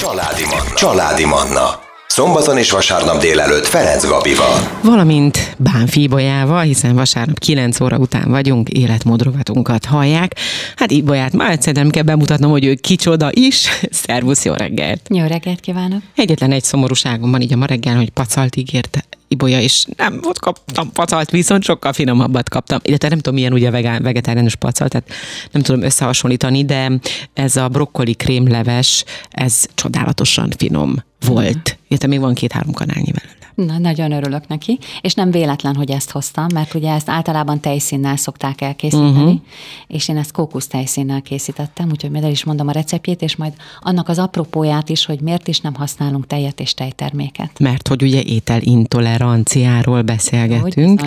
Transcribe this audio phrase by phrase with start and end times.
[0.00, 0.74] Családi Manna.
[0.74, 1.80] Családi Manna.
[2.06, 4.80] Szombaton és vasárnap délelőtt Ferenc Gabival.
[4.82, 10.36] Valamint Bánfi Ibolyával, hiszen vasárnap 9 óra után vagyunk, életmódrovatunkat hallják.
[10.76, 13.68] Hát Ibolyát már egyszer nem kell bemutatnom, hogy ő kicsoda is.
[14.04, 15.00] Szervusz, jó reggelt!
[15.08, 16.02] Jó reggelt kívánok!
[16.14, 20.38] Egyetlen egy szomorúságom van így a ma reggel, hogy pacalt ígért Ibolya, és nem volt
[20.38, 22.78] kaptam pacalt, viszont sokkal finomabbat kaptam.
[22.82, 25.10] Illetve nem tudom, milyen ugye vegán, vegetáriánus pacal, tehát
[25.50, 26.92] nem tudom összehasonlítani, de
[27.32, 31.78] ez a brokkoli krémleves, ez csodálatosan finom volt.
[31.88, 33.39] Illetve még van két-három kanálnyi belőle.
[33.66, 38.16] Na, nagyon örülök neki, és nem véletlen, hogy ezt hoztam, mert ugye ezt általában tejszínnel
[38.16, 39.40] szokták elkészíteni, uh-huh.
[39.86, 43.52] és én ezt kókusz tejszínnel készítettem, úgyhogy majd el is mondom a receptjét, és majd
[43.80, 47.58] annak az apropóját is, hogy miért is nem használunk tejet és tejterméket.
[47.58, 51.00] Mert hogy ugye ételintoleranciáról beszélgetünk,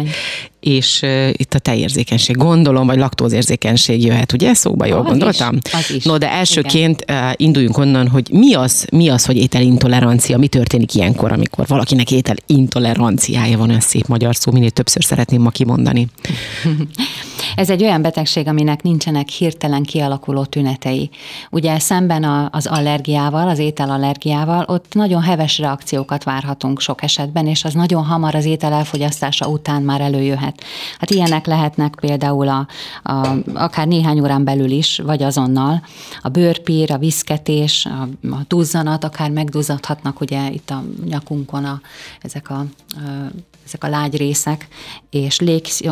[0.63, 4.53] és uh, itt a tejérzékenység, gondolom, vagy laktózérzékenység jöhet, ugye?
[4.53, 5.59] Szóba jól az gondoltam?
[5.65, 6.03] Is, az is.
[6.03, 10.95] No, de elsőként uh, induljunk onnan, hogy mi az, mi az, hogy ételintolerancia, mi történik
[10.95, 16.07] ilyenkor, amikor valakinek ételintoleranciája van, olyan szép magyar szó, minél többször szeretném ma kimondani.
[17.55, 21.09] Ez egy olyan betegség, aminek nincsenek hirtelen kialakuló tünetei.
[21.49, 27.63] Ugye szemben a, az allergiával, az ételallergiával, ott nagyon heves reakciókat várhatunk sok esetben, és
[27.63, 30.63] az nagyon hamar az étel elfogyasztása után már előjöhet.
[30.99, 32.67] Hát ilyenek lehetnek például a,
[33.03, 35.83] a, akár néhány órán belül is, vagy azonnal.
[36.21, 41.81] A bőrpír, a viszketés, a, a duzzanat, akár megduzzadhatnak ugye itt a nyakunkon a,
[42.21, 43.31] ezek a, a
[43.65, 44.67] ezek a lágy részek,
[45.09, 45.39] és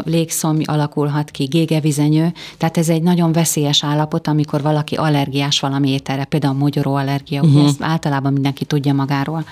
[0.05, 6.23] légszomj alakulhat ki, gégevizenyő, tehát ez egy nagyon veszélyes állapot, amikor valaki allergiás valami ételre,
[6.23, 7.65] például a mogyoró allergia, uh-huh.
[7.65, 9.45] ezt általában mindenki tudja magáról.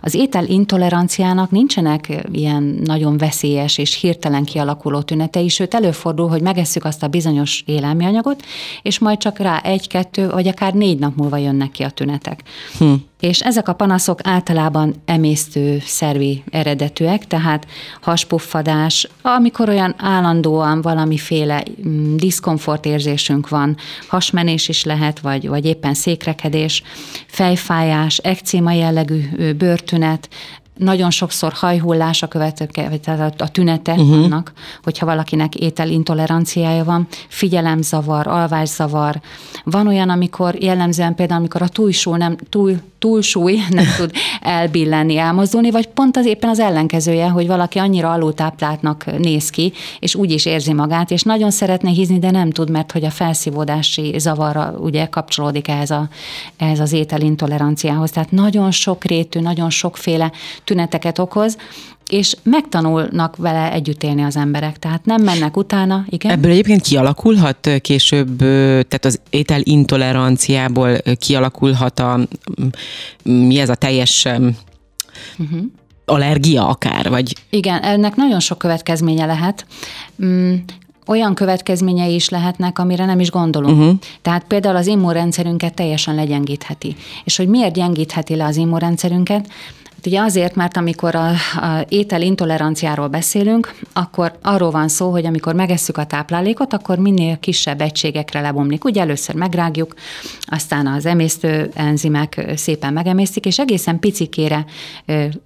[0.00, 6.84] Az étel intoleranciának nincsenek ilyen nagyon veszélyes és hirtelen kialakuló tünetei, sőt előfordul, hogy megesszük
[6.84, 8.42] azt a bizonyos élelmianyagot,
[8.82, 12.42] és majd csak rá egy-kettő, vagy akár négy nap múlva jönnek ki a tünetek.
[12.78, 17.66] Hm és ezek a panaszok általában emésztő szervi eredetűek, tehát
[18.00, 23.76] haspuffadás, amikor olyan állandóan valamiféle mm, diszkomfortérzésünk van,
[24.08, 26.82] hasmenés is lehet, vagy, vagy éppen székrekedés,
[27.26, 30.28] fejfájás, ekcéma jellegű bőrtünet,
[30.76, 34.24] nagyon sokszor hajhullás a következő, tehát a tünete uh-huh.
[34.24, 39.20] annak, hogyha valakinek ételintoleranciája van, figyelemzavar, alvászavar.
[39.64, 45.70] Van olyan, amikor jellemzően például, amikor a túlsúly nem, túl, túlsúly nem tud elbillenni, elmozdulni,
[45.70, 50.46] vagy pont az éppen az ellenkezője, hogy valaki annyira alultápláltnak néz ki, és úgy is
[50.46, 55.06] érzi magát, és nagyon szeretne hízni, de nem tud, mert hogy a felszívódási zavarra ugye
[55.06, 56.08] kapcsolódik ehhez, a,
[56.56, 58.10] ehhez az ételintoleranciához.
[58.10, 60.32] Tehát nagyon sokrétű, nagyon sokféle
[60.64, 61.56] tüneteket okoz,
[62.12, 66.04] és megtanulnak vele együtt élni az emberek, tehát nem mennek utána.
[66.08, 66.30] Igen?
[66.30, 72.20] Ebből egyébként kialakulhat később, tehát az étel intoleranciából kialakulhat a,
[73.22, 75.60] mi ez a teljes uh-huh.
[76.04, 77.34] allergia akár, vagy?
[77.50, 79.66] Igen, ennek nagyon sok következménye lehet.
[80.24, 80.54] Mm,
[81.06, 83.78] olyan következményei is lehetnek, amire nem is gondolunk.
[83.78, 83.98] Uh-huh.
[84.22, 86.96] Tehát például az immunrendszerünket teljesen legyengítheti.
[87.24, 89.48] És hogy miért gyengítheti le az immunrendszerünket?
[90.02, 95.26] Hát ugye azért, mert amikor a, a étel intoleranciáról beszélünk, akkor arról van szó, hogy
[95.26, 98.84] amikor megesszük a táplálékot, akkor minél kisebb egységekre lebomlik.
[98.84, 99.94] Ugye először megrágjuk,
[100.46, 104.64] aztán az emésztő enzimek szépen megemésztik, és egészen picikére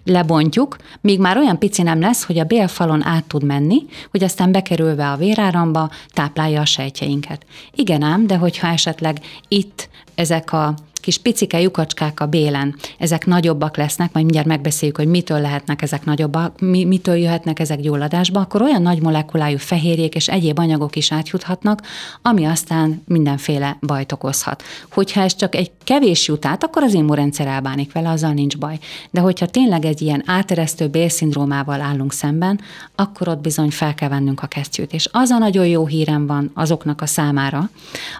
[0.04, 4.52] lebontjuk, míg már olyan pici nem lesz, hogy a bélfalon át tud menni, hogy aztán
[4.52, 7.46] bekerülve a véráramba táplálja a sejtjeinket.
[7.74, 10.74] Igen ám, de hogyha esetleg itt ezek a
[11.06, 16.04] kis picike lyukacskák a bélen, ezek nagyobbak lesznek, majd mindjárt megbeszéljük, hogy mitől lehetnek ezek
[16.04, 21.12] nagyobbak, mi, mitől jöhetnek ezek gyulladásba, akkor olyan nagy molekulájú fehérjék és egyéb anyagok is
[21.12, 21.82] átjuthatnak,
[22.22, 24.62] ami aztán mindenféle bajt okozhat.
[24.90, 28.78] Hogyha ez csak egy kevés jut át, akkor az immunrendszer elbánik vele, azzal nincs baj.
[29.10, 32.60] De hogyha tényleg egy ilyen áteresztő bélszindrómával állunk szemben,
[32.94, 34.92] akkor ott bizony fel kell vennünk a kesztyűt.
[34.92, 37.70] És az a nagyon jó hírem van azoknak a számára,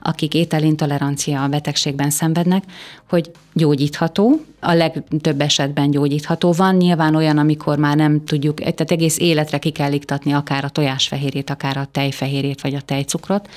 [0.03, 2.65] akik ételintolerancia betegségben szenvednek,
[3.09, 6.75] hogy gyógyítható, a legtöbb esetben gyógyítható van.
[6.75, 11.51] Nyilván olyan, amikor már nem tudjuk, tehát egész életre ki kell iktatni akár a tojásfehérjét,
[11.51, 13.49] akár a tejfehérjét, vagy a tejcukrot,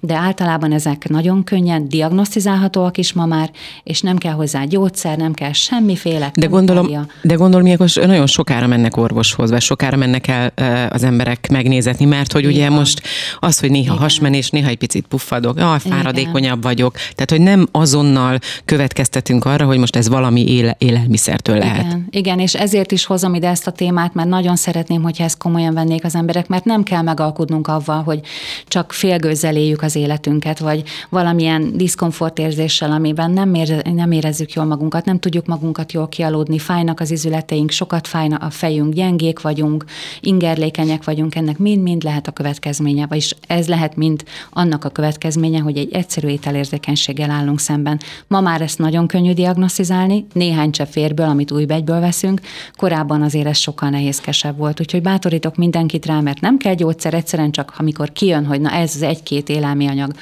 [0.00, 3.50] de általában ezek nagyon könnyen diagnosztizálhatóak is ma már,
[3.82, 6.30] és nem kell hozzá gyógyszer, nem kell semmiféle.
[6.34, 10.52] De gondolom, de gondolom, hogy nagyon sokára mennek orvoshoz, vagy sokára mennek el
[10.90, 12.72] az emberek megnézetni, mert hogy ugye Igen.
[12.72, 13.02] most
[13.38, 13.96] az, hogy néha Igen.
[13.96, 16.60] hasmenés, néha egy picit puffadok, ah, fáradékonyabb Igen.
[16.60, 21.84] vagyok, tehát hogy nem azonnal következtetünk arra, hogy most ez valami éle, élelmiszertől lehet.
[21.84, 25.38] Igen, igen, és ezért is hozom ide ezt a témát, mert nagyon szeretném, hogyha ezt
[25.38, 28.20] komolyan vennék az emberek, mert nem kell megalkudnunk avval, hogy
[28.66, 35.04] csak félgőzzel éljük az életünket, vagy valamilyen diszkomfortérzéssel, amiben nem, érze, nem érezzük jól magunkat,
[35.04, 39.84] nem tudjuk magunkat jól kialudni, fájnak az izületeink, sokat fájna a fejünk, gyengék vagyunk,
[40.20, 45.76] ingerlékenyek vagyunk, ennek mind-mind lehet a következménye, vagyis ez lehet mind annak a következménye, hogy
[45.76, 48.00] egy egyszerű ételérzékenységgel állunk szemben.
[48.26, 52.40] Ma már ezt nagyon könnyű diagnosztizálni, néhány csepp vérből, amit új begyből veszünk,
[52.76, 54.80] korábban azért ez sokkal nehézkesebb volt.
[54.80, 58.92] Úgyhogy bátorítok mindenkit rá, mert nem kell gyógyszer, egyszerűen csak amikor kijön, hogy na ez
[58.94, 60.12] az egy-két élelmi anyag,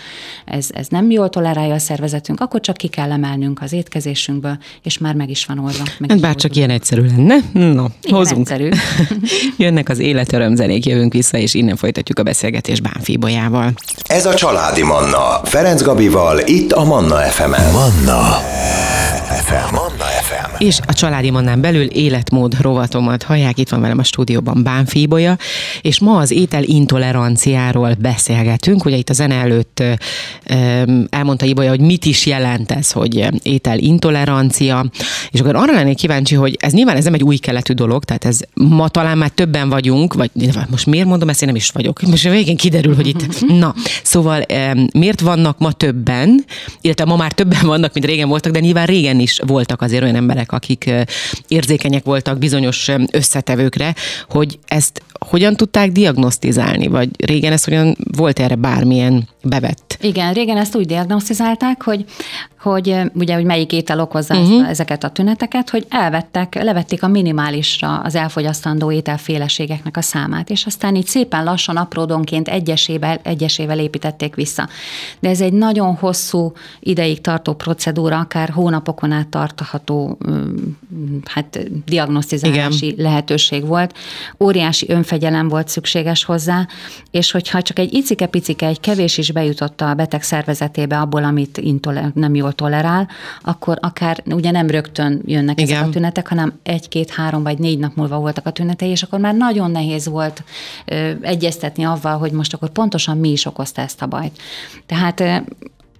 [0.44, 4.98] ez, ez nem jól tolerálja a szervezetünk, akkor csak ki kell emelnünk az étkezésünkből, és
[4.98, 5.84] már meg is van oldva.
[5.98, 7.36] Meg hát bár csak ilyen egyszerű lenne.
[7.52, 8.50] No, Igen, hozunk.
[8.50, 8.68] Egyszerű.
[9.64, 13.72] Jönnek az életörömzenék, jövünk vissza, és innen folytatjuk a beszélgetést Bánfi Bolyával.
[14.04, 17.72] Ez a Családi Manna, Ferenc Gabival, itt a Manna FM-en.
[17.72, 18.91] Manna
[19.32, 19.74] FM.
[19.74, 20.64] Manna FM.
[20.64, 25.36] És a Családi Mannán belül életmód rovatomat hallják, itt van velem a stúdióban Bánfi Ibolya,
[25.80, 28.84] és ma az étel intoleranciáról beszélgetünk.
[28.84, 29.82] Ugye itt a zene előtt
[31.10, 34.86] elmondta Ibolya, hogy mit is jelent ez, hogy étel intolerancia,
[35.30, 38.24] és akkor arra lennék kíváncsi, hogy ez nyilván ez nem egy új keletű dolog, tehát
[38.24, 40.30] ez ma talán már többen vagyunk, vagy
[40.70, 42.02] most miért mondom ezt, én nem is vagyok.
[42.02, 44.44] Most a végén kiderül, hogy itt, na, szóval
[44.92, 46.44] miért vannak ma többen,
[46.80, 50.14] illetve ma már többen vannak, mint régen voltak, de nyilván régen is voltak azért olyan
[50.14, 50.90] emberek, akik
[51.48, 53.94] érzékenyek voltak bizonyos összetevőkre,
[54.28, 59.91] hogy ezt hogyan tudták diagnosztizálni, vagy régen ez hogyan volt erre bármilyen bevett?
[60.02, 62.04] Igen, régen ezt úgy diagnosztizálták, hogy
[62.62, 64.68] hogy ugye, hogy melyik étel okozza uh-huh.
[64.68, 70.94] ezeket a tüneteket, hogy elvettek, levették a minimálisra az elfogyasztandó ételféleségeknek a számát, és aztán
[70.94, 74.68] így szépen lassan apródonként egyesével, egyesével építették vissza.
[75.20, 80.18] De ez egy nagyon hosszú ideig tartó procedúra, akár hónapokon át tartható
[81.24, 83.04] hát, diagnosztizálási Igen.
[83.04, 83.96] lehetőség volt.
[84.40, 86.66] Óriási önfegyelem volt szükséges hozzá,
[87.10, 92.10] és hogyha csak egy icike-picike, egy kevés is bejutott a beteg szervezetébe abból, amit intole,
[92.14, 93.08] nem jól tolerál,
[93.42, 95.76] akkor akár ugye nem rögtön jönnek Igen.
[95.76, 99.34] ezek a tünetek, hanem egy-két-három vagy négy nap múlva voltak a tünetei, és akkor már
[99.34, 100.44] nagyon nehéz volt
[100.84, 104.38] ö, egyeztetni avval, hogy most akkor pontosan mi is okozta ezt a bajt.
[104.86, 105.22] Tehát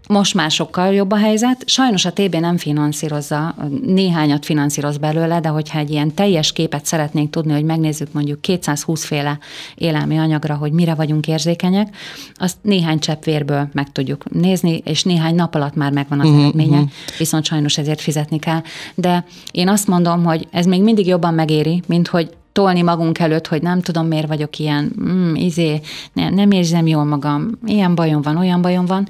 [0.09, 1.63] most már sokkal jobb a helyzet.
[1.67, 3.55] Sajnos a TB nem finanszírozza,
[3.87, 9.05] néhányat finanszíroz belőle, de hogyha egy ilyen teljes képet szeretnénk tudni, hogy megnézzük mondjuk 220
[9.05, 9.39] féle
[9.75, 11.97] élelmi anyagra, hogy mire vagyunk érzékenyek,
[12.35, 16.43] azt néhány csepp vérből meg tudjuk nézni, és néhány nap alatt már megvan az uh-huh,
[16.43, 16.91] eredménye, uh-huh.
[17.19, 18.63] viszont sajnos ezért fizetni kell.
[18.95, 23.47] De én azt mondom, hogy ez még mindig jobban megéri, mint hogy tolni magunk előtt,
[23.47, 25.81] hogy nem tudom, miért vagyok ilyen, mm, izé,
[26.13, 29.09] ne, nem érzem jól magam, ilyen bajom van, olyan bajom van.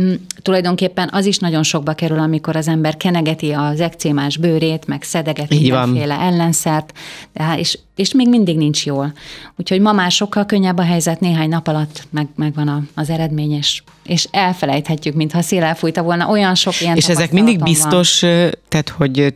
[0.00, 0.12] Mm,
[0.42, 5.60] tulajdonképpen az is nagyon sokba kerül, amikor az ember kenegeti az ekcémás bőrét, meg szedegeti
[5.60, 6.92] mindenféle ellenszert,
[7.32, 9.12] de, hát, és, és még mindig nincs jól.
[9.56, 13.52] Úgyhogy ma már sokkal könnyebb a helyzet, néhány nap alatt meg, megvan a, az eredmény,
[13.52, 16.28] és, és elfelejthetjük, mintha szél elfújta volna.
[16.28, 18.50] Olyan sok ilyen És ezek mindig biztos, van.
[18.68, 19.34] tehát hogy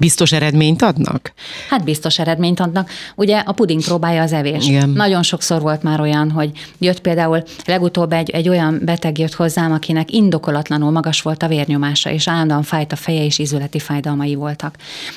[0.00, 1.32] biztos eredményt adnak?
[1.68, 2.90] Hát biztos eredményt adnak.
[3.14, 4.68] Ugye a puding próbálja az evés.
[4.68, 4.88] Igen.
[4.88, 9.72] Nagyon sokszor volt már olyan, hogy jött például legutóbb egy, egy olyan beteg jött hozzám,
[9.72, 14.76] akinek indokolatlanul magas volt a vérnyomása, és állandóan fájt a feje, és izületi fájdalmai voltak.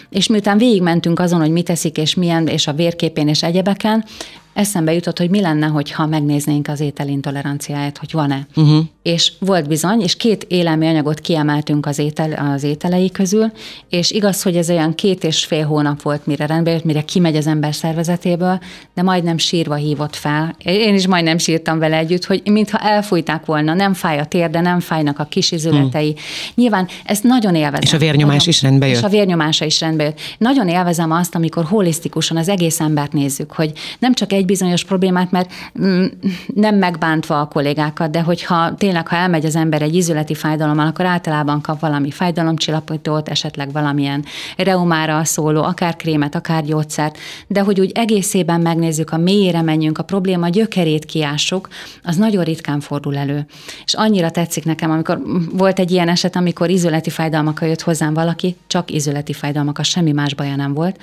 [0.09, 4.05] És miután végigmentünk azon, hogy mit teszik, és milyen, és a vérképén, és egyebeken,
[4.53, 8.47] eszembe jutott, hogy mi lenne, hogyha megnéznénk az ételintoleranciáját, hogy van-e.
[8.55, 8.85] Uh-huh.
[9.03, 13.51] És volt bizony, és két élelmi anyagot kiemeltünk az, étel, az ételei közül,
[13.89, 17.35] és igaz, hogy ez olyan két és fél hónap volt, mire rendbe jött, mire kimegy
[17.35, 18.59] az ember szervezetéből,
[18.93, 20.55] de majdnem sírva hívott fel.
[20.63, 24.79] Én is majdnem sírtam vele együtt, hogy mintha elfújták volna, nem fáj a térde, nem
[24.79, 26.11] fájnak a kis izületei.
[26.11, 26.23] Hmm.
[26.55, 27.81] Nyilván ezt nagyon élvezem.
[27.81, 28.97] És a vérnyomás nagyon, is rendbe jött.
[28.97, 30.19] És a vérnyomása is rendbe jött.
[30.37, 34.83] Nagyon élvezem azt, amikor holisztikusan az egész embert nézzük, hogy nem csak egy egy bizonyos
[34.83, 36.05] problémát, mert mm,
[36.53, 41.05] nem megbántva a kollégákat, de hogyha tényleg, ha elmegy az ember egy izületi fájdalommal, akkor
[41.05, 44.25] általában kap valami fájdalomcsillapítót, esetleg valamilyen
[44.57, 50.03] reumára szóló, akár krémet, akár gyógyszert, de hogy úgy egészében megnézzük, a mélyére menjünk, a
[50.03, 51.67] probléma gyökerét kiássuk,
[52.03, 53.45] az nagyon ritkán fordul elő.
[53.85, 55.21] És annyira tetszik nekem, amikor
[55.51, 60.33] volt egy ilyen eset, amikor izületi fájdalmakkal jött hozzám valaki, csak izületi fájdalmakkal, semmi más
[60.33, 60.99] baja nem volt,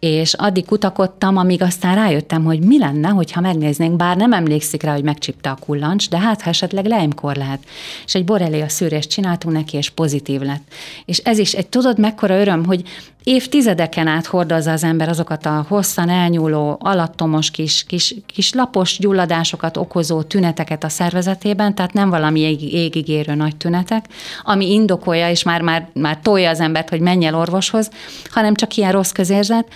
[0.00, 4.92] és addig kutakodtam, amíg aztán rájöttem, hogy mi lenne, hogyha megnéznénk, bár nem emlékszik rá,
[4.92, 7.60] hogy megcsipte a kullancs, de hát ha esetleg lejmkor lehet.
[8.06, 10.62] És egy borelia szűrést csináltunk neki, és pozitív lett.
[11.04, 12.82] És ez is egy, tudod, mekkora öröm, hogy
[13.24, 19.76] évtizedeken át hordozza az ember azokat a hosszan elnyúló, alattomos kis, kis, kis lapos gyulladásokat
[19.76, 22.40] okozó tüneteket a szervezetében, tehát nem valami
[22.72, 24.04] égigérő nagy tünetek,
[24.42, 27.90] ami indokolja, és már, már, már tolja az embert, hogy menj el orvoshoz,
[28.30, 29.66] hanem csak ilyen rossz közérzet,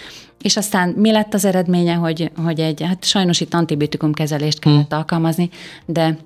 [0.43, 4.89] és aztán mi lett az eredménye, hogy, hogy egy, hát sajnos itt antibiotikum kezelést kellett
[4.89, 4.99] hmm.
[4.99, 5.51] alkalmazni,
[5.87, 6.17] de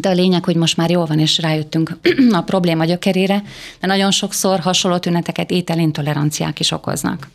[0.00, 1.98] de a lényeg, hogy most már jól van, és rájöttünk
[2.32, 3.42] a probléma gyökerére,
[3.80, 7.28] de nagyon sokszor hasonló tüneteket ételintoleranciák is okoznak.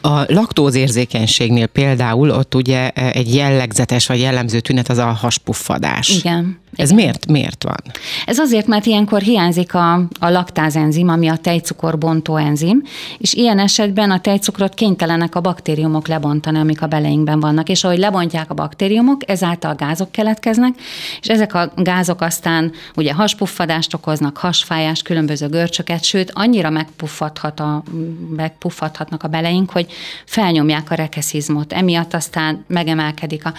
[0.00, 6.08] A laktózérzékenységnél például ott ugye egy jellegzetes vagy jellemző tünet az a haspuffadás.
[6.08, 6.64] Igen.
[6.76, 7.02] Ez igen.
[7.02, 7.76] miért, miért van?
[8.26, 12.82] Ez azért, mert ilyenkor hiányzik a, a laktázenzim, ami a tejcukor bontó enzim,
[13.18, 17.98] és ilyen esetben a tejcukrot kénytelenek a baktériumok lebontani, amik a beleinkben vannak, és ahogy
[17.98, 20.74] lebontják a baktériumok, ezáltal gázok keletkeznek,
[21.20, 27.82] és ezek a gázok aztán ugye haspuffadást okoznak, hasfájást, különböző görcsöket, sőt, annyira megpuffadhat a,
[28.36, 29.92] megpuffadhatnak a beleink, hogy
[30.24, 31.72] felnyomják a rekeszizmot.
[31.72, 33.54] Emiatt aztán megemelkedik a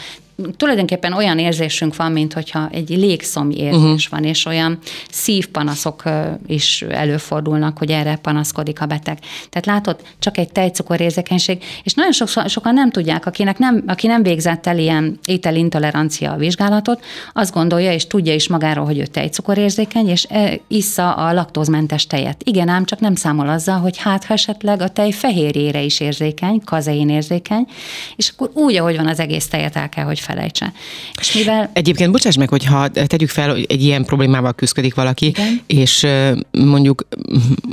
[0.57, 4.19] tulajdonképpen olyan érzésünk van, mint hogyha egy légszomj érzés uh-huh.
[4.19, 4.79] van, és olyan
[5.09, 6.03] szívpanaszok
[6.47, 9.19] is előfordulnak, hogy erre panaszkodik a beteg.
[9.49, 14.23] Tehát látod, csak egy tejcukorérzékenység, és nagyon sok, sokan nem tudják, akinek nem, aki nem
[14.23, 17.03] végzett el ilyen ételintolerancia vizsgálatot,
[17.33, 20.27] azt gondolja és tudja is magáról, hogy ő tejcukorérzékeny, és
[20.67, 22.41] issza a laktózmentes tejet.
[22.43, 26.61] Igen, ám csak nem számol azzal, hogy hát ha esetleg a tej fehérjére is érzékeny,
[26.65, 27.67] kazein érzékeny,
[28.15, 30.73] és akkor úgy, ahogy van az egész tejet el kell, hogy felejtse.
[31.19, 31.69] És mivel...
[31.73, 35.61] Egyébként bocsáss meg, hogyha tegyük fel, hogy egy ilyen problémával küzdik valaki, Igen.
[35.67, 36.07] és
[36.51, 37.07] mondjuk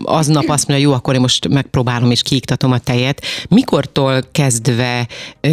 [0.04, 3.22] aznap azt mondja, jó, akkor én most megpróbálom és kiiktatom a tejet.
[3.48, 5.08] Mikortól kezdve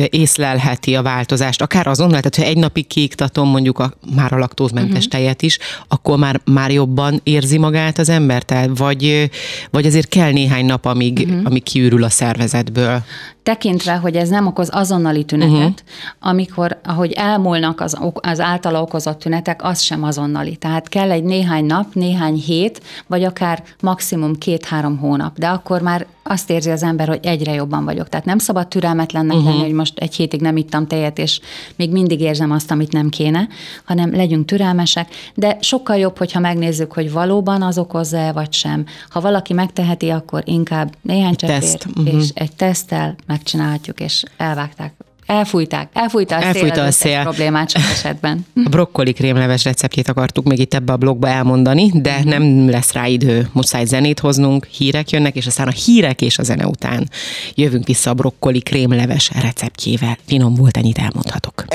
[0.10, 1.62] észlelheti a változást?
[1.62, 5.12] Akár azonnal, tehát ha egy napig kiiktatom mondjuk a, már a laktózmentes uh-huh.
[5.12, 8.43] tejet is, akkor már, már jobban érzi magát az ember?
[8.43, 9.29] Tehát vagy,
[9.72, 11.41] vagy azért kell néhány nap, amíg, uh-huh.
[11.46, 13.03] amíg kiürül a szervezetből?
[13.43, 15.74] tekintve, hogy ez nem okoz azonnali tünetet, uh-huh.
[16.20, 20.55] amikor, ahogy elmúlnak az, az általa okozott tünetek, az sem azonnali.
[20.55, 26.05] Tehát kell egy néhány nap, néhány hét, vagy akár maximum két-három hónap, de akkor már
[26.24, 28.10] azt érzi az ember, hogy egyre jobban vagyok.
[28.10, 29.51] Tehát nem szabad türelmetlennek uh-huh.
[29.51, 31.39] lenni, hogy most egy hétig nem ittam tejet, és
[31.75, 33.48] még mindig érzem azt, amit nem kéne,
[33.83, 38.86] hanem legyünk türelmesek, de sokkal jobb, hogyha megnézzük, hogy valóban az okozza vagy sem.
[39.10, 42.15] Ha valaki megteheti, akkor inkább néhány cseppér, uh-huh.
[42.15, 44.93] és egy teszttel megcsinálhatjuk, és elvágták
[45.31, 47.21] Elfújták, elfújta a Elfújta szél, a szél.
[47.21, 48.45] problémát sok esetben.
[48.65, 52.29] A brokkoli krémleves receptjét akartuk még itt ebbe a blogba elmondani, de mm.
[52.29, 53.50] nem lesz rá idő.
[53.53, 57.09] Muszáj zenét hoznunk, hírek jönnek, és aztán a hírek és a zene után
[57.55, 60.17] jövünk vissza a brokkoli krémleves receptjével.
[60.27, 61.65] Finom volt, ennyit elmondhatok.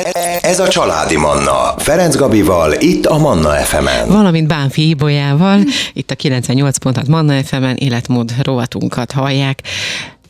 [0.40, 1.74] Ez a Családi Manna.
[1.78, 4.08] Ferenc Gabival, itt a Manna FM-en.
[4.08, 5.60] Valamint Bánfi Ibolyával,
[5.92, 9.62] itt a 98 pontat Manna FM-en életmód rovatunkat hallják.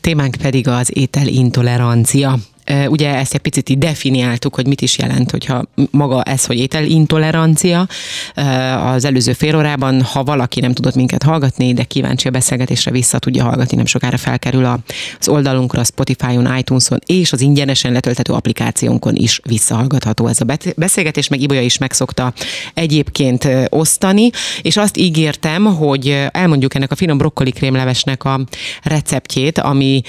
[0.01, 2.37] Témánk pedig az ételintolerancia.
[2.87, 7.87] Ugye ezt egy picit így definiáltuk, hogy mit is jelent, hogyha maga ez, hogy ételintolerancia.
[8.83, 13.19] Az előző fél órában, ha valaki nem tudott minket hallgatni, de kíváncsi a beszélgetésre vissza
[13.19, 14.65] tudja hallgatni, nem sokára felkerül
[15.19, 20.45] az oldalunkra, a Spotify-on, iTunes-on és az ingyenesen letölthető applikációnkon is visszahallgatható ez a
[20.75, 22.33] beszélgetés, meg Ibolya is megszokta
[22.73, 24.29] egyébként osztani,
[24.61, 28.39] és azt ígértem, hogy elmondjuk ennek a finom brokkoli krémlevesnek a
[28.83, 30.01] receptjét, ami,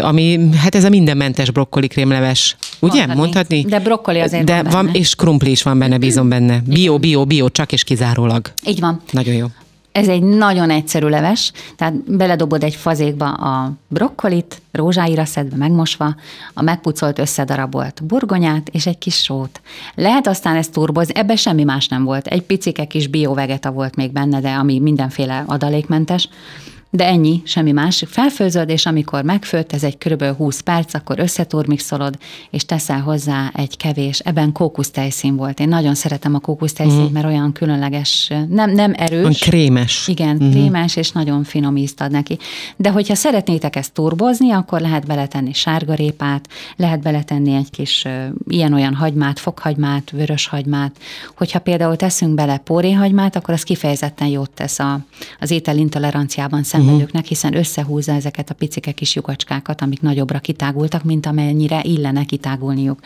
[0.00, 2.94] ami hát ez a mindenmentes brokkoli krémleves, ugye?
[2.94, 3.20] Mondhatni.
[3.20, 3.64] Mondhatni?
[3.64, 6.62] De brokkoli azért De van, van és krumpli is van benne, bízom benne.
[6.66, 8.52] Bio, bio, bio, csak és kizárólag.
[8.66, 9.00] Így van.
[9.10, 9.46] Nagyon jó.
[9.92, 16.14] Ez egy nagyon egyszerű leves, tehát beledobod egy fazékba a brokkolit, rózsáira szedve, megmosva,
[16.54, 19.60] a megpucolt összedarabolt burgonyát és egy kis sót.
[19.94, 22.26] Lehet aztán ezt turbozni, ebbe semmi más nem volt.
[22.26, 26.28] Egy picike kis biovegeta volt még benne, de ami mindenféle adalékmentes
[26.92, 28.08] de ennyi, semmi másik.
[28.08, 30.24] Felfőzöd, és amikor megfőtt, ez egy kb.
[30.24, 32.18] 20 perc, akkor összeturmixolod,
[32.50, 35.60] és teszel hozzá egy kevés, ebben kókusztejszín volt.
[35.60, 37.12] Én nagyon szeretem a kókusztejszínt, mm.
[37.12, 39.18] mert olyan különleges, nem, nem erős.
[39.18, 40.08] Olyan krémes.
[40.08, 40.50] Igen, mm.
[40.50, 42.38] krémes, és nagyon finom ízt ad neki.
[42.76, 48.06] De hogyha szeretnétek ezt turbozni, akkor lehet beletenni sárgarépát, lehet beletenni egy kis
[48.48, 50.96] ilyen-olyan hagymát, fokhagymát, vöröshagymát.
[51.36, 54.98] Hogyha például teszünk bele póréhagymát, akkor az kifejezetten jót tesz a,
[55.40, 61.26] az ételintoleranciában szemben szenvedőknek, hiszen összehúzza ezeket a picike kis lyukacskákat, amik nagyobbra kitágultak, mint
[61.26, 62.98] amennyire illene kitágulniuk.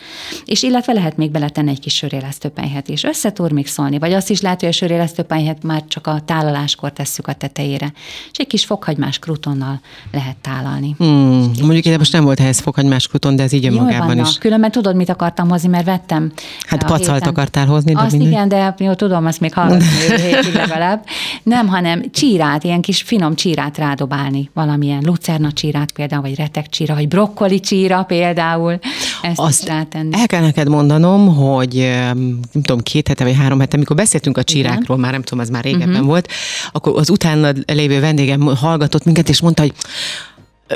[0.45, 3.03] És illetve lehet még beletenni egy kis sörélesztőpenyhet is.
[3.03, 6.93] Össze tud még szólni, vagy azt is lehet, hogy a sörélesztőpenyhet már csak a tálaláskor
[6.93, 7.93] tesszük a tetejére.
[8.31, 10.95] És egy kis fokhagymás krutonnal lehet tálalni.
[10.97, 14.37] Hmm, mondjuk ide most nem volt ehhez fokhagymás kruton, de ez így önmagában is.
[14.37, 16.31] Különben tudod, mit akartam hozni, mert vettem.
[16.67, 18.31] Hát pacalt akartál hozni, de Azt minden.
[18.31, 19.85] igen, de jó, tudom, azt még hallgatni
[20.53, 21.05] legalább.
[21.43, 26.93] Nem, hanem csírát, ilyen kis finom csírát rádobálni, valamilyen lucerna csírát például, vagy retek csíra,
[26.93, 28.79] vagy brokkoli csíra például.
[29.21, 30.15] Ezt azt rátenni.
[30.19, 31.75] El kell neked mondanom, hogy
[32.13, 34.99] nem tudom, két hete vagy három hete, amikor beszéltünk a csirákról, igen.
[34.99, 36.07] már nem tudom, az már régebben uh-huh.
[36.07, 36.31] volt,
[36.71, 39.73] akkor az utána lévő vendégem hallgatott minket, és mondta, hogy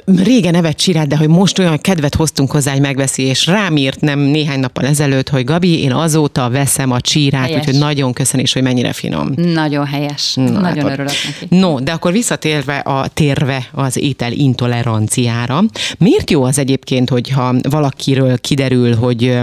[0.06, 4.02] régen nevet csirát, de hogy most olyan kedvet hoztunk hozzá, hogy megveszi, és rám írt
[4.02, 8.54] nem néhány nappal ezelőtt, hogy Gabi, én azóta veszem a csírát, úgyhogy nagyon köszönöm, és
[8.54, 9.32] hogy mennyire finom.
[9.36, 10.34] Nagyon helyes.
[10.34, 11.56] Na, nagyon hát, örülök neki.
[11.56, 15.64] No, de akkor visszatérve a térve az étel intoleranciára.
[15.98, 19.40] Miért jó az egyébként, hogyha valakiről kiderül, hogy,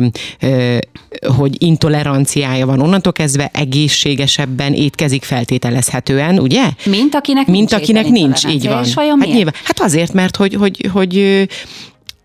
[1.36, 6.64] hogy intoleranciája van, onnantól kezdve egészségesebben étkezik feltételezhetően, ugye?
[6.84, 8.84] Mint akinek Mint nincs akinek nincs, így van.
[8.84, 11.46] És vajon hát, nyilván, hát azért, mert hogy, hogy, hogy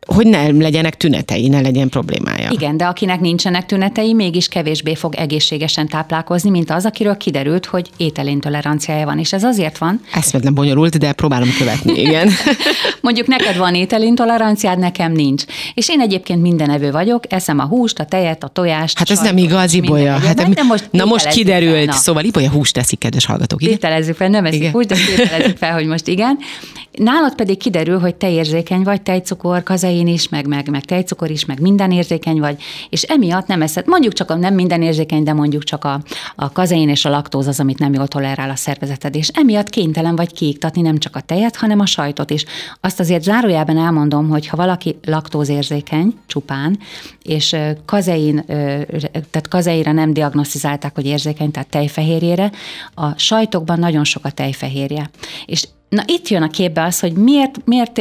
[0.08, 2.50] hogy nem legyenek tünetei, ne legyen problémája.
[2.52, 7.90] Igen, de akinek nincsenek tünetei, mégis kevésbé fog egészségesen táplálkozni, mint az, akiről kiderült, hogy
[7.98, 9.20] ételintoleranciája van.
[9.20, 10.02] És ez azért van.
[10.42, 12.30] nem bonyolult, de próbálom követni, igen.
[13.02, 15.44] Mondjuk neked van ételintoleranciád, nekem nincs.
[15.74, 18.98] És én egyébként mindenevő vagyok, eszem a húst, a tejet, a tojást.
[18.98, 20.20] Hát ez nem igaz, Ibolya.
[20.20, 21.92] Hát, de most na most kiderült, fel, na.
[21.92, 23.60] szóval Ibolya húst teszik, kedves hallgatók.
[23.60, 26.38] Tételezzük fel, nem eszik húst, de tételezzük fel, hogy most igen.
[26.92, 31.46] Nálad pedig kiderül, hogy te érzékeny vagy, tejcukor, kazein is, meg, meg, meg tejcukor is,
[31.46, 35.34] meg minden érzékeny vagy, és emiatt nem eszed, mondjuk csak a nem minden érzékeny, de
[35.34, 36.02] mondjuk csak a,
[36.36, 40.16] a kazein és a laktóz az, amit nem jól tolerál a szervezeted, és emiatt kénytelen
[40.16, 42.46] vagy kiiktatni nem csak a tejet, hanem a sajtot is.
[42.82, 46.80] Azt azért zárójában elmondom, hogy ha valaki laktózérzékeny csupán,
[47.24, 47.56] és
[47.86, 48.44] kazein,
[49.12, 52.52] tehát kazeinra nem diagnosztizálták, hogy érzékeny, tehát tejfehérjére,
[52.94, 55.10] a sajtokban nagyon sok a tejfehérje.
[55.46, 57.98] És Na itt jön a képbe az, hogy miért, miért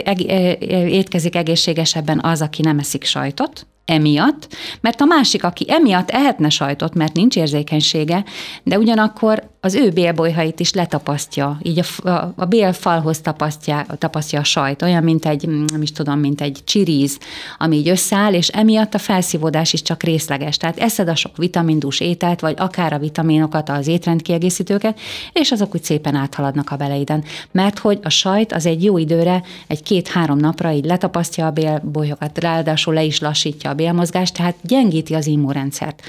[0.71, 4.49] étkezik egészségesebben az, aki nem eszik sajtot, emiatt,
[4.81, 8.25] mert a másik, aki emiatt ehetne sajtot, mert nincs érzékenysége,
[8.63, 14.45] de ugyanakkor az ő bélbolyhait is letapasztja, így a, a, a bélfalhoz tapasztja, tapasztja a
[14.45, 17.19] sajt, olyan, mint egy, mm, nem is tudom, mint egy csiríz,
[17.59, 20.57] ami így összeáll, és emiatt a felszívódás is csak részleges.
[20.57, 25.01] Tehát eszed a sok vitamindús ételt, vagy akár a vitaminokat, az étrendkiegészítőket,
[25.33, 27.25] és azok úgy szépen áthaladnak a beleiden.
[27.53, 32.39] Mert hogy a sajt az egy jó időre, egy két-három napra így letapasztja a bélbolyhokat,
[32.39, 36.03] ráadásul le is lassítja a bélmozgást, tehát gyengíti az immunrendszert.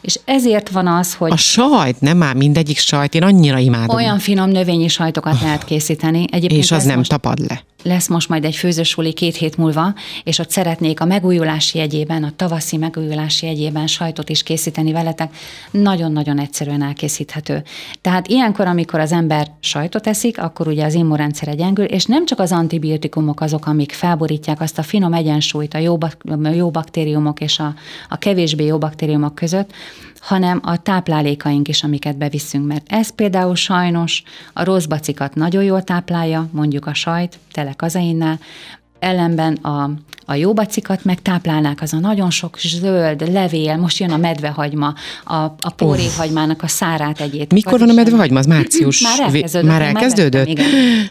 [0.00, 1.32] És ezért van az, hogy...
[1.32, 3.96] A sajt, nem már mindegyik sajt én annyira imádom.
[3.96, 6.24] Olyan finom növényi sajtokat lehet készíteni.
[6.30, 7.62] Egyébként és az nem most, tapad le.
[7.86, 12.32] Lesz most majd egy főzősuli két hét múlva, és ott szeretnék a megújulási jegyében, a
[12.36, 15.34] tavaszi megújulási jegyében sajtot is készíteni veletek.
[15.70, 17.62] Nagyon-nagyon egyszerűen elkészíthető.
[18.00, 22.38] Tehát ilyenkor, amikor az ember sajtot eszik, akkor ugye az immunrendszere gyengül, és nem csak
[22.38, 26.22] az antibiotikumok azok, amik felborítják azt a finom egyensúlyt a jó, bak-
[26.54, 27.74] jó baktériumok és a,
[28.08, 29.72] a kevésbé jó baktériumok között,
[30.26, 35.82] hanem a táplálékaink is, amiket beviszünk, mert ez például sajnos a rossz bacikat nagyon jól
[35.82, 38.38] táplálja, mondjuk a sajt, tele kazainnál,
[38.98, 39.90] ellenben a,
[40.24, 44.94] a jó bacikat meg táplálnák az a nagyon sok zöld levél, most jön a medvehagyma,
[45.24, 47.52] a, a póréhagymának a szárát egyét.
[47.52, 48.38] Mikor van a medvehagyma?
[48.38, 49.02] Az március?
[49.02, 49.70] Már elkezdődött.
[49.70, 50.46] Már elkezdődött?
[50.46, 51.10] Már vettem, igen.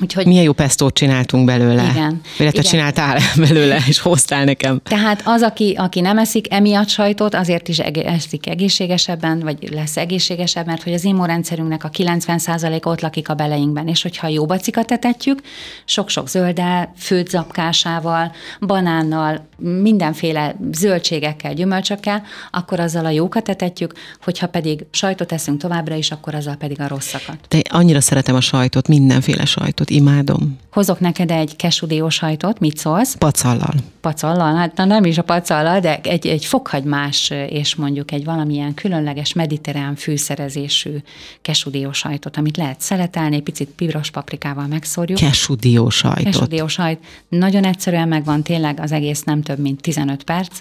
[0.00, 0.26] Úgyhogy...
[0.26, 1.82] Milyen jó pestót csináltunk belőle.
[1.90, 2.20] Igen.
[2.38, 2.62] Illetve igen.
[2.62, 4.80] csináltál belőle, és hoztál nekem.
[4.84, 10.66] Tehát az, aki, aki nem eszik emiatt sajtot, azért is eszik egészségesebben, vagy lesz egészségesebb,
[10.66, 15.40] mert hogy az immunrendszerünknek a 90%-a ott lakik a beleinkben, és hogyha jó bacikat etetjük,
[15.84, 19.48] sok-sok zölddel, főtt zapkásával, banánnal,
[19.82, 26.34] mindenféle zöldségekkel, gyümölcsökkel, akkor azzal a jókat etetjük, hogyha pedig sajtot eszünk továbbra is, akkor
[26.34, 27.38] azzal pedig a rosszakat.
[27.48, 30.58] De annyira szeretem a sajtot, mindenféle sajtot, imádom.
[30.72, 33.14] Hozok neked egy kesudió sajtot, mit szólsz?
[33.14, 33.74] Pacallal.
[34.00, 38.74] Pacallal, hát na nem is a pacallal, de egy, egy fokhagymás és mondjuk egy valamilyen
[38.74, 40.96] különleges mediterrán fűszerezésű
[41.42, 45.18] kesudió sajtot, amit lehet szeletelni, picit piros paprikával megszórjuk.
[45.18, 46.24] Kesudió sajtot.
[46.24, 46.98] Kesudió sajt.
[47.28, 50.58] Nagyon egyszerűen megvan, tényleg az egész nem több, mint 15 perc.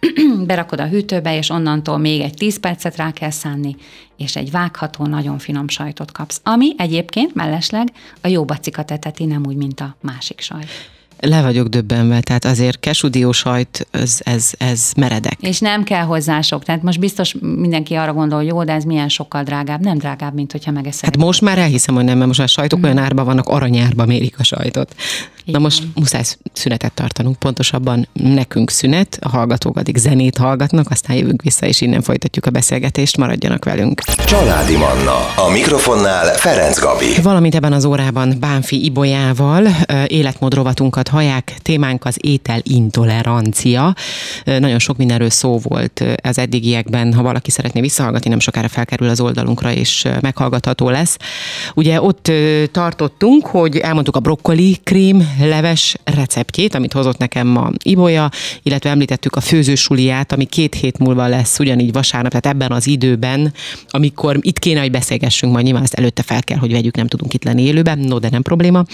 [0.46, 3.76] Berakod a hűtőbe, és onnantól még egy 10 percet rá kell szánni,
[4.16, 6.40] és egy vágható, nagyon finom sajtot kapsz.
[6.44, 7.88] Ami egyébként mellesleg
[8.20, 10.68] a jó bacikat eteti, nem úgy, mint a másik sajt.
[11.20, 15.36] Le vagyok döbbenve, tehát azért kesudió sajt, ez, ez, ez meredek.
[15.40, 16.64] És nem kell hozzá sok.
[16.64, 19.80] Tehát most biztos mindenki arra gondol, hogy jó, de ez milyen sokkal drágább.
[19.80, 21.04] Nem drágább, mint hogyha megeszed.
[21.04, 22.82] Hát most már elhiszem, hogy nem, mert most a sajtok mm.
[22.82, 24.94] olyan árban vannak, aranyárba mérik a sajtot.
[25.52, 31.42] Na most muszáj szünetet tartanunk, pontosabban nekünk szünet, a hallgatók addig zenét hallgatnak, aztán jövünk
[31.42, 34.00] vissza, és innen folytatjuk a beszélgetést, maradjanak velünk.
[34.00, 37.20] Családi Manna, a mikrofonnál Ferenc Gabi.
[37.22, 39.66] Valamint ebben az órában Bánfi Ibolyával
[40.06, 43.94] életmódrovatunkat haják, témánk az étel intolerancia.
[44.44, 49.20] Nagyon sok mindenről szó volt az eddigiekben, ha valaki szeretné visszahallgatni, nem sokára felkerül az
[49.20, 51.16] oldalunkra, és meghallgatható lesz.
[51.74, 52.32] Ugye ott
[52.72, 58.30] tartottunk, hogy elmondtuk a brokkoli krém leves receptjét, amit hozott nekem ma Ibolya,
[58.62, 63.52] illetve említettük a főzősuliát, ami két hét múlva lesz ugyanígy vasárnap, tehát ebben az időben,
[63.88, 67.34] amikor itt kéne, hogy beszélgessünk, majd nyilván ezt előtte fel kell, hogy vegyük, nem tudunk
[67.34, 68.84] itt lenni élőben, no, de nem probléma.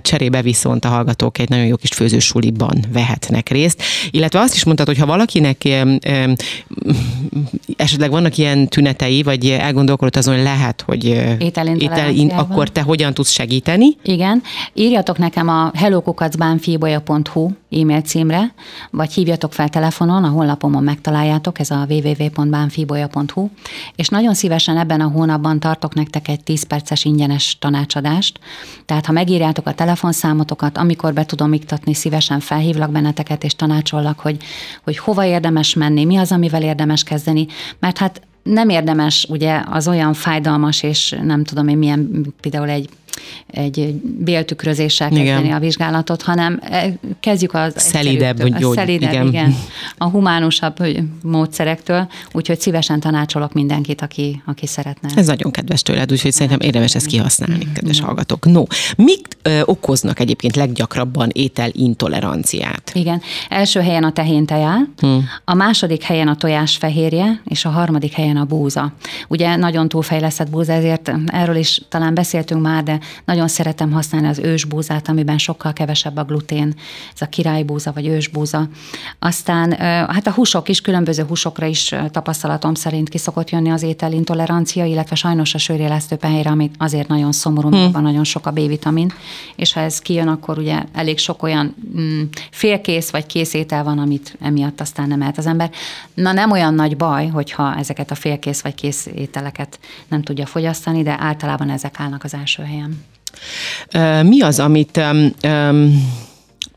[0.00, 3.82] Cserébe viszont a hallgatók egy nagyon jó kis főzősuliban vehetnek részt.
[4.10, 5.68] Illetve azt is mondtad, hogy ha valakinek
[7.76, 13.30] esetleg vannak ilyen tünetei, vagy elgondolkodott azon, hogy lehet, hogy étel, akkor te hogyan tudsz
[13.30, 13.86] segíteni?
[14.02, 14.42] Igen,
[14.74, 18.54] írjatok nekem a hellokukacbánfibolya.hu e-mail címre,
[18.90, 23.48] vagy hívjatok fel telefonon, a honlapomon megtaláljátok, ez a www.bánfibolya.hu,
[23.96, 28.40] és nagyon szívesen ebben a hónapban tartok nektek egy 10 perces ingyenes tanácsadást.
[28.84, 34.36] Tehát ha megírjátok a telefonszámotokat, amikor be tudom iktatni, szívesen felhívlak benneteket, és tanácsollak, hogy,
[34.84, 37.46] hogy hova érdemes menni, mi az, amivel érdemes kezdeni,
[37.78, 42.88] mert hát nem érdemes ugye az olyan fájdalmas, és nem tudom én milyen, például egy
[43.46, 45.56] egy béltükrözéssel kezdeni igen.
[45.56, 49.26] a vizsgálatot, hanem e, kezdjük az szelidebb, hogy gyógy, szelidebb, igen.
[49.26, 49.54] igen.
[49.98, 50.76] A humánusabb
[51.22, 55.08] módszerektől, úgyhogy szívesen tanácsolok mindenkit, aki, aki szeretne.
[55.14, 58.44] Ez nagyon kedves tőled, úgyhogy szerintem érdemes ezt kihasználni, kedves hallgatók.
[58.44, 58.62] No,
[58.96, 62.90] mik ö, okoznak egyébként leggyakrabban ételintoleranciát?
[62.94, 65.28] Igen, első helyen a tehén áll, hmm.
[65.44, 68.92] a második helyen a tojás fehérje, és a harmadik helyen a búza.
[69.28, 74.38] Ugye nagyon túlfejlesztett búza, ezért erről is talán beszéltünk már, de nagyon szeretem használni az
[74.38, 76.74] ősbúzát, amiben sokkal kevesebb a glutén,
[77.14, 78.68] ez a királybúza vagy ősbúza.
[79.18, 79.72] Aztán
[80.08, 85.14] hát a húsok is, különböző húsokra is tapasztalatom szerint ki szokott jönni az ételintolerancia, illetve
[85.14, 87.92] sajnos a sörélesztő pehér, ami azért nagyon szomorú, hmm.
[87.92, 89.12] van nagyon sok a B-vitamin,
[89.56, 93.98] és ha ez kijön, akkor ugye elég sok olyan mm, félkész vagy kész étel van,
[93.98, 95.70] amit emiatt aztán nem ehet az ember.
[96.14, 101.02] Na nem olyan nagy baj, hogyha ezeket a félkész vagy kész ételeket nem tudja fogyasztani,
[101.02, 102.95] de általában ezek állnak az első helyen.
[104.22, 105.00] Mi az, amit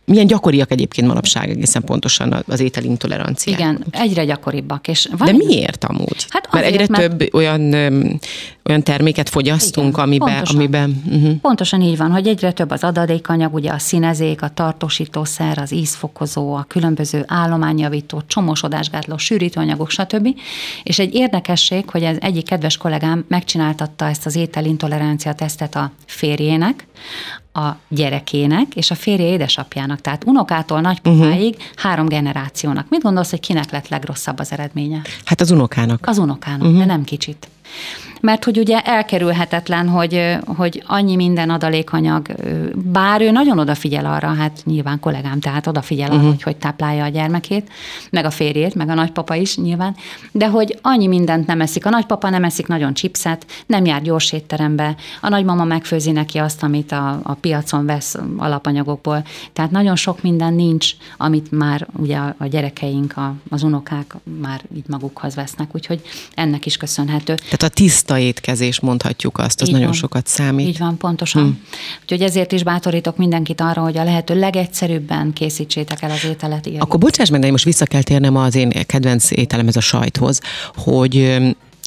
[0.09, 3.59] milyen gyakoriak egyébként manapság egészen pontosan az ételintoleranciák?
[3.59, 4.87] Igen, egyre gyakoribbak.
[4.87, 6.25] És van De miért amúgy?
[6.29, 7.17] Hát azért, mert egyre mert...
[7.17, 7.61] több olyan,
[8.65, 10.27] olyan terméket fogyasztunk, Igen, amiben...
[10.27, 10.55] Pontosan.
[10.55, 11.35] amiben uh-huh.
[11.35, 16.53] pontosan így van, hogy egyre több az adalékanyag, ugye a színezék, a tartósítószer, az ízfokozó,
[16.53, 20.27] a különböző állományjavító, csomósodásgátló, sűrítőanyagok, stb.
[20.83, 26.87] És egy érdekesség, hogy az egyik kedves kollégám megcsináltatta ezt az ételintolerancia tesztet a férjének,
[27.53, 31.69] a gyerekének és a férje édesapjának, tehát unokától nagypapáig uh-huh.
[31.75, 32.89] három generációnak.
[32.89, 35.01] Mit gondolsz, hogy kinek lett legrosszabb az eredménye?
[35.25, 36.07] Hát az unokának.
[36.07, 36.77] Az unokának, uh-huh.
[36.77, 37.47] de nem kicsit
[38.21, 42.27] mert hogy ugye elkerülhetetlen, hogy, hogy annyi minden adalékanyag,
[42.75, 46.19] bár ő nagyon odafigyel arra, hát nyilván kollégám, tehát odafigyel uh-huh.
[46.19, 46.35] arra, mhm.
[46.35, 47.69] hogy hogy táplálja a gyermekét,
[48.09, 49.95] meg a férjét, meg a nagypapa is nyilván,
[50.31, 51.85] de hogy annyi mindent nem eszik.
[51.85, 56.63] A nagypapa nem eszik nagyon chipset, nem jár gyors étterembe, a nagymama megfőzi neki azt,
[56.63, 59.23] amit a, a piacon vesz alapanyagokból.
[59.53, 64.61] Tehát nagyon sok minden nincs, amit már ugye a, a gyerekeink, a, az unokák már
[64.75, 66.01] így magukhoz vesznek, úgyhogy
[66.33, 67.35] ennek is köszönhető.
[67.35, 69.97] Tehát a tiszt tiszta étkezés, mondhatjuk azt, az Így nagyon van.
[69.97, 70.67] sokat számít.
[70.67, 71.43] Így van, pontosan.
[71.43, 71.49] Hm.
[72.01, 76.65] Úgyhogy ezért is bátorítok mindenkit arra, hogy a lehető legegyszerűbben készítsétek el az ételet.
[76.65, 76.81] Ilyen.
[76.81, 80.39] Akkor bocsáss meg, de most vissza kell térnem az én kedvenc ételemhez a sajthoz,
[80.75, 81.37] hogy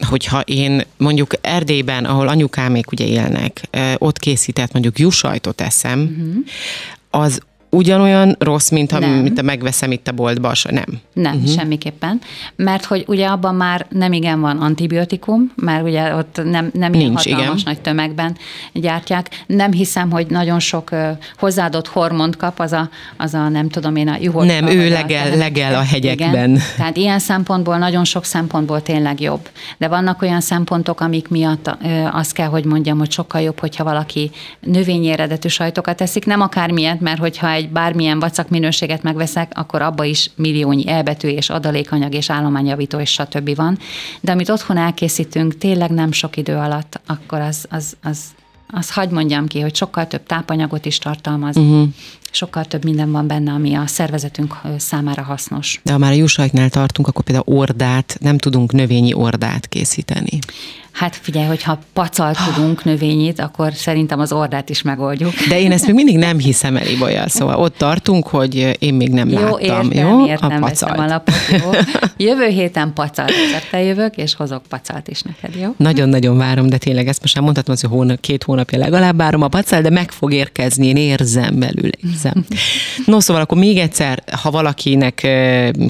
[0.08, 7.24] hogyha én mondjuk Erdélyben, ahol anyukámék ugye élnek, ott készített mondjuk jussajtot eszem, uh-huh.
[7.24, 7.40] az
[7.76, 10.52] ugyanolyan rossz, mint amit a megveszem itt a boltba?
[10.70, 10.84] Nem.
[11.12, 11.50] Nem, uh-huh.
[11.50, 12.20] semmiképpen.
[12.56, 17.10] Mert hogy ugye abban már nem igen van antibiotikum, mert ugye ott nem, nem ilyen
[17.10, 17.62] Nincs, hatalmas igen.
[17.64, 18.36] nagy tömegben
[18.72, 19.44] gyártják.
[19.46, 21.08] Nem hiszem, hogy nagyon sok uh,
[21.38, 24.46] hozzáadott hormont kap az a, az a nem tudom én a juhos.
[24.46, 26.50] Nem, ő legel, a, legel a hegyekben.
[26.50, 26.62] Igen.
[26.76, 29.48] Tehát ilyen szempontból, nagyon sok szempontból tényleg jobb.
[29.78, 33.84] De vannak olyan szempontok, amik miatt uh, azt kell, hogy mondjam, hogy sokkal jobb, hogyha
[33.84, 34.30] valaki
[34.60, 39.82] növényi eredetű sajtokat eszik, nem akármilyet, mert hogyha egy egy bármilyen vacak minőséget megveszek, akkor
[39.82, 43.54] abba is milliónyi elbetű és adalékanyag és állományjavító és stb.
[43.54, 43.78] van.
[44.20, 48.18] De amit otthon elkészítünk tényleg nem sok idő alatt, akkor az, az, az
[48.74, 51.88] azt hagyd mondjam ki, hogy sokkal több tápanyagot is tartalmaz, uh-huh
[52.34, 55.80] sokkal több minden van benne, ami a szervezetünk számára hasznos.
[55.84, 60.38] De ha már a jussajknál tartunk, akkor például ordát, nem tudunk növényi ordát készíteni.
[60.92, 65.32] Hát figyelj, hogyha pacal tudunk növényit, akkor szerintem az ordát is megoldjuk.
[65.48, 69.10] De én ezt még mindig nem hiszem el, Ibolya, szóval ott tartunk, hogy én még
[69.10, 69.90] nem jó, láttam.
[69.90, 70.98] Értem, jó, értem, a pacalt.
[70.98, 71.70] A lapot, jó.
[72.28, 75.74] Jövő héten pacalt recepttel jövök, és hozok pacalt is neked, jó?
[75.76, 79.48] Nagyon-nagyon várom, de tényleg ezt most már mondhatom, hogy hónap, két hónapja legalább várom a
[79.48, 82.44] pacal, de meg fog érkezni, én érzem belül, érzem.
[83.06, 85.14] No, szóval akkor még egyszer, ha valakinek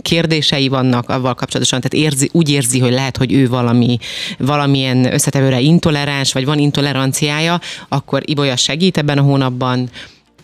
[0.02, 3.98] kérdései vannak avval kapcsolatosan, tehát érzi, úgy érzi, hogy lehet, hogy ő valami,
[4.38, 9.90] valamilyen valamilyen összetevőre intoleráns, vagy van intoleranciája, akkor Ibolya segít ebben a hónapban,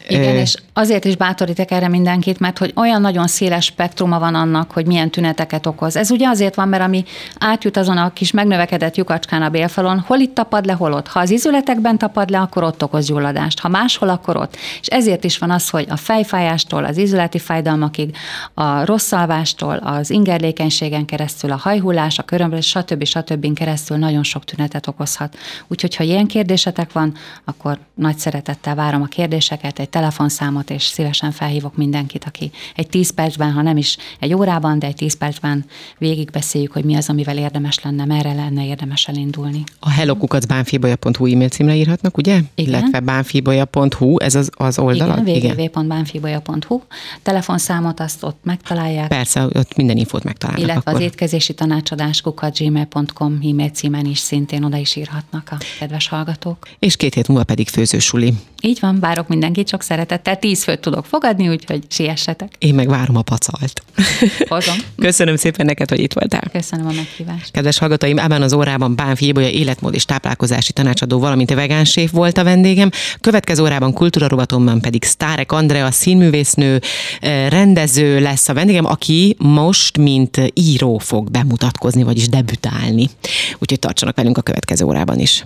[0.09, 4.71] igen, és azért is bátorítek erre mindenkit, mert hogy olyan nagyon széles spektruma van annak,
[4.71, 5.97] hogy milyen tüneteket okoz.
[5.97, 7.05] Ez ugye azért van, mert ami
[7.39, 11.07] átjut azon a kis megnövekedett lyukacskán a bélfalon, hol itt tapad le, hol ott.
[11.07, 14.57] Ha az izületekben tapad le, akkor ott okoz gyulladást, ha máshol, akkor ott.
[14.81, 18.17] És ezért is van az, hogy a fejfájástól, az izületi fájdalmakig,
[18.55, 23.05] a rossz alvástól, az ingerlékenységen keresztül, a hajhullás, a körömlés, stb.
[23.05, 23.55] stb.
[23.55, 25.37] keresztül nagyon sok tünetet okozhat.
[25.69, 31.31] Úgyhogy, ha ilyen kérdésetek van, akkor nagy szeretettel várom a kérdéseket, egy telefonszámot, és szívesen
[31.33, 35.65] felhívok mindenkit, aki egy tíz percben, ha nem is egy órában, de egy tíz percben
[35.99, 39.65] végigbeszéljük, hogy mi az, amivel érdemes lenne, merre lenne érdemes elindulni.
[39.81, 42.35] A hellokukacbánfibolya.hu e-mail címre írhatnak, ugye?
[42.35, 42.49] Igen.
[42.55, 45.27] Illetve bánfibolya.hu, ez az, az oldal?
[45.27, 46.81] Igen, www.bánfibolya.hu.
[47.23, 49.09] Telefonszámot azt ott megtalálják.
[49.09, 50.65] Persze, ott minden infót megtalálnak.
[50.65, 50.95] Illetve akkor.
[50.95, 52.23] az étkezési tanácsadás
[52.59, 56.69] gmail.com e-mail címen is szintén oda is írhatnak a kedves hallgatók.
[56.79, 58.35] És két hét múlva pedig főzősuli.
[58.63, 60.39] Így van, várok mindenkit sok szeretettel.
[60.39, 62.53] Tíz főt tudok fogadni, úgyhogy siessetek.
[62.59, 63.83] Én meg várom a pacalt.
[64.49, 64.77] Hozom.
[64.97, 66.43] Köszönöm szépen neked, hogy itt voltál.
[66.53, 67.51] Köszönöm a meghívást.
[67.51, 72.39] Kedves hallgatóim, ebben az órában Bánfi Ibolya életmód és táplálkozási tanácsadó, valamint a vegánséf volt
[72.39, 72.91] a vendégem.
[73.21, 76.81] Következő órában kultúrarovatomban pedig Sztárek Andrea, színművésznő,
[77.21, 83.11] eh, rendező lesz a vendégem, aki most, mint író fog bemutatkozni, vagyis debütálni.
[83.59, 85.45] Úgyhogy tartsanak velünk a következő órában is.